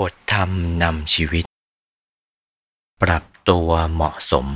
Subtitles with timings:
[0.00, 0.50] บทธรรม
[0.82, 1.44] นำชีวิต
[3.02, 4.46] ปรับตัวเหมาะสม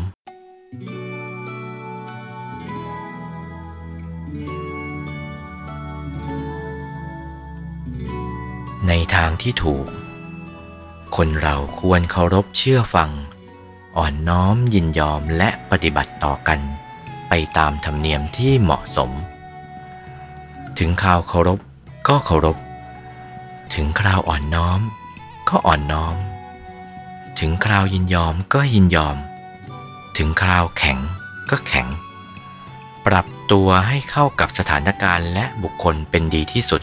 [8.89, 9.87] ในทางที่ถูก
[11.17, 13.11] คนเราควรเคารพเชื่อฟัง
[13.97, 16.61] อ่อนน้อมยินยอมและปฏิบัติต่อกัน
[17.29, 19.11] ไปตามธรรมเนียมที่เหมาะสม
[20.79, 21.61] ถึงคราวเคารพ
[22.09, 22.57] ก็เคารพ
[23.75, 24.83] ถึงคราวอ่อนน้อม
[25.53, 26.17] ก็อ่อนน้อม
[27.39, 29.17] ถึงคราวยินยอมก็ยินยอม
[30.17, 30.99] ถึงคราวแข็ง
[31.51, 31.87] ก็แข็ง
[33.07, 36.83] ปรับตัวให้เข้ากับสถานการณ์และบุคคลเป็นดีที่สุด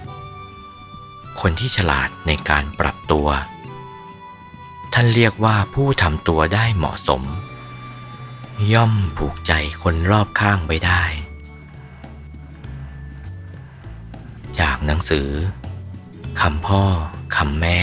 [1.42, 3.28] คนที่ฉลาดในการปรับตัว
[4.94, 7.24] ท่านเรียกว่าผู้ทำตัวได้เหมาะสม
[8.74, 11.04] ย่อมผูกใจคนรอบข้างไว้ได้
[14.60, 15.30] จากหนังสือ
[16.42, 16.84] คำพ่อ
[17.36, 17.80] คำแม่